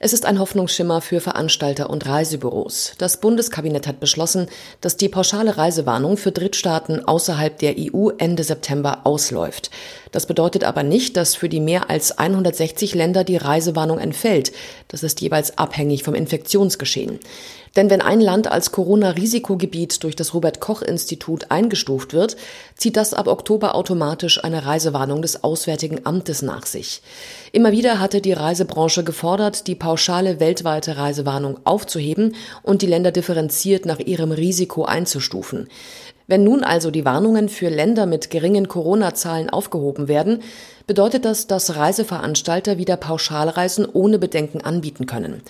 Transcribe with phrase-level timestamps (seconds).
[0.00, 2.92] Es ist ein Hoffnungsschimmer für Veranstalter und Reisebüros.
[2.98, 4.48] Das Bundeskabinett hat beschlossen,
[4.80, 9.70] dass die pauschale Reisewarnung für Drittstaaten außerhalb der EU Ende September ausläuft.
[10.12, 14.52] Das bedeutet aber nicht, dass für die mehr als 160 Länder die Reisewarnung entfällt.
[14.88, 17.18] Das ist jeweils abhängig vom Infektionsgeschehen.
[17.76, 22.36] Denn wenn ein Land als Corona-Risikogebiet durch das Robert Koch-Institut eingestuft wird,
[22.76, 27.02] zieht das ab Oktober automatisch eine Reisewarnung des Auswärtigen Amtes nach sich.
[27.52, 33.86] Immer wieder hatte die Reisebranche gefordert, die pauschale weltweite Reisewarnung aufzuheben und die Länder differenziert
[33.86, 35.68] nach ihrem Risiko einzustufen.
[36.26, 40.42] Wenn nun also die Warnungen für Länder mit geringen Corona-Zahlen aufgehoben werden,
[40.86, 45.42] bedeutet das, dass Reiseveranstalter wieder Pauschalreisen ohne Bedenken anbieten können.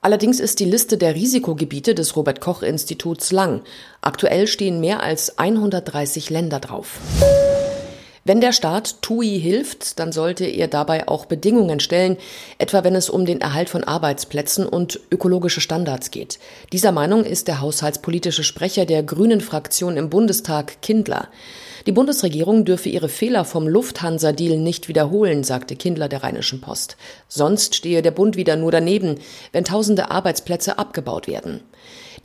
[0.00, 3.60] Allerdings ist die Liste der Risikogebiete des Robert Koch Instituts lang.
[4.00, 6.98] Aktuell stehen mehr als 130 Länder drauf.
[8.24, 12.16] Wenn der Staat TUI hilft, dann sollte er dabei auch Bedingungen stellen,
[12.58, 16.38] etwa wenn es um den Erhalt von Arbeitsplätzen und ökologische Standards geht.
[16.72, 21.26] Dieser Meinung ist der haushaltspolitische Sprecher der Grünen Fraktion im Bundestag Kindler.
[21.86, 26.96] Die Bundesregierung dürfe ihre Fehler vom Lufthansa-Deal nicht wiederholen, sagte Kindler der Rheinischen Post.
[27.26, 29.18] Sonst stehe der Bund wieder nur daneben,
[29.50, 31.60] wenn tausende Arbeitsplätze abgebaut werden.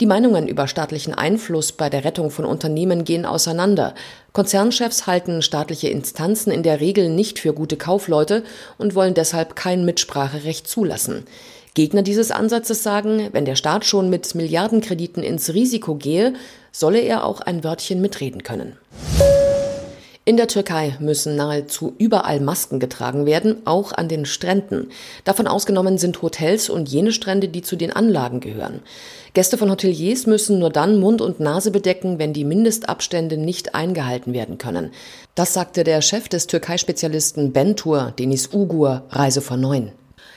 [0.00, 3.94] Die Meinungen über staatlichen Einfluss bei der Rettung von Unternehmen gehen auseinander.
[4.32, 8.44] Konzernchefs halten staatliche Instanzen in der Regel nicht für gute Kaufleute
[8.78, 11.26] und wollen deshalb kein Mitspracherecht zulassen.
[11.74, 16.34] Gegner dieses Ansatzes sagen, wenn der Staat schon mit Milliardenkrediten ins Risiko gehe,
[16.70, 18.76] solle er auch ein Wörtchen mitreden können.
[20.28, 24.90] In der Türkei müssen nahezu überall Masken getragen werden, auch an den Stränden.
[25.24, 28.80] Davon ausgenommen sind Hotels und jene Strände, die zu den Anlagen gehören.
[29.32, 34.34] Gäste von Hoteliers müssen nur dann Mund und Nase bedecken, wenn die Mindestabstände nicht eingehalten
[34.34, 34.90] werden können.
[35.34, 39.92] Das sagte der Chef des Türkei-Spezialisten Bentur, Denis Ugur, Reise von Neun.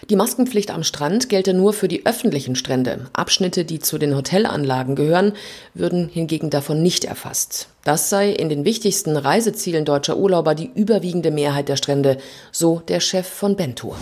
[0.09, 3.07] Die Maskenpflicht am Strand gelte nur für die öffentlichen Strände.
[3.13, 5.33] Abschnitte, die zu den Hotelanlagen gehören,
[5.73, 7.67] würden hingegen davon nicht erfasst.
[7.83, 12.17] Das sei in den wichtigsten Reisezielen deutscher Urlauber die überwiegende Mehrheit der Strände,
[12.51, 13.95] so der Chef von Bentour.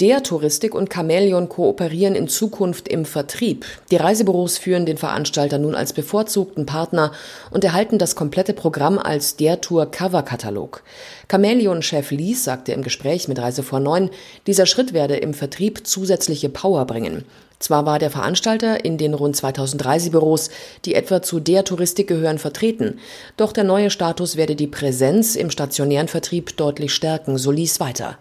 [0.00, 3.64] Der Touristik und Chamäleon kooperieren in Zukunft im Vertrieb.
[3.92, 7.12] Die Reisebüros führen den Veranstalter nun als bevorzugten Partner
[7.52, 10.82] und erhalten das komplette Programm als der Tour Cover Katalog.
[11.30, 14.10] Chamäleon-Chef Lies sagte im Gespräch mit Reise vor Neun,
[14.48, 17.24] dieser Schritt werde im Vertrieb zusätzliche Power bringen.
[17.58, 20.50] Zwar war der Veranstalter in den rund 2000 Reisebüros,
[20.84, 22.98] die etwa zu der Touristik gehören, vertreten,
[23.36, 28.18] doch der neue Status werde die Präsenz im stationären Vertrieb deutlich stärken, so ließ weiter.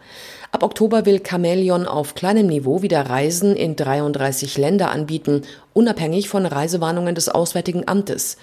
[0.53, 5.41] Ab Oktober will Chameleon auf kleinem Niveau wieder Reisen in 33 Länder anbieten,
[5.73, 8.37] unabhängig von Reisewarnungen des Auswärtigen Amtes.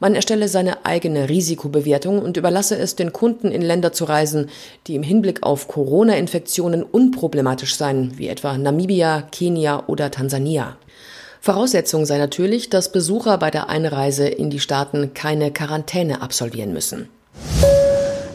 [0.00, 4.50] Man erstelle seine eigene Risikobewertung und überlasse es den Kunden in Länder zu reisen,
[4.86, 10.76] die im Hinblick auf Corona-Infektionen unproblematisch seien, wie etwa Namibia, Kenia oder Tansania.
[11.40, 17.08] Voraussetzung sei natürlich, dass Besucher bei der Einreise in die Staaten keine Quarantäne absolvieren müssen.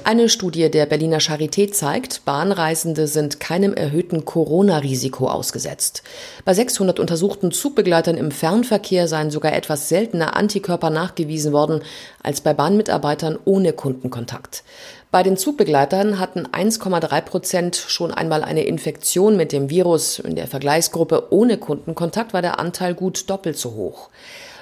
[0.09, 6.01] Eine Studie der Berliner Charité zeigt, Bahnreisende sind keinem erhöhten Corona-Risiko ausgesetzt.
[6.45, 11.83] Bei 600 untersuchten Zugbegleitern im Fernverkehr seien sogar etwas seltener Antikörper nachgewiesen worden
[12.23, 14.63] als bei Bahnmitarbeitern ohne Kundenkontakt.
[15.11, 20.17] Bei den Zugbegleitern hatten 1,3 Prozent schon einmal eine Infektion mit dem Virus.
[20.17, 24.09] In der Vergleichsgruppe ohne Kundenkontakt war der Anteil gut doppelt so hoch.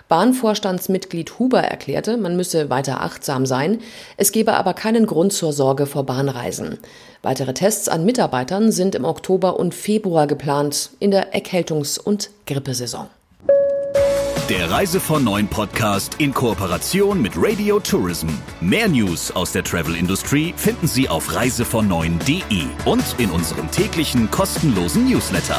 [0.08, 3.80] Bahnvorstandsmitglied Huber erklärte, man müsse weiter achtsam sein,
[4.16, 6.78] es gebe aber keinen Grund zur Sorge vor Bahnreisen.
[7.22, 13.08] Weitere Tests an Mitarbeitern sind im Oktober und Februar geplant, in der Erkältungs- und Grippesaison.
[14.50, 18.30] Der Reise von Neuen Podcast in Kooperation mit Radio Tourism.
[18.62, 25.10] Mehr News aus der Travel Industry finden Sie auf reisevon und in unserem täglichen kostenlosen
[25.10, 25.58] Newsletter.